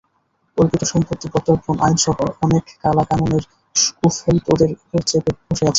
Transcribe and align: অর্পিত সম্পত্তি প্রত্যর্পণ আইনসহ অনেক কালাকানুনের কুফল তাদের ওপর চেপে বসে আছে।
অর্পিত 0.57 0.81
সম্পত্তি 0.83 1.27
প্রত্যর্পণ 1.33 1.75
আইনসহ 1.79 2.15
অনেক 2.45 2.63
কালাকানুনের 2.83 3.43
কুফল 3.97 4.35
তাদের 4.47 4.69
ওপর 4.75 5.01
চেপে 5.09 5.31
বসে 5.39 5.51
আছে। 5.51 5.65